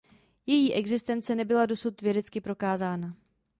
Její 0.45 0.73
existence 0.73 1.35
nebyla 1.35 1.65
dosud 1.65 2.01
vědecky 2.01 2.41
prokázána. 2.41 3.15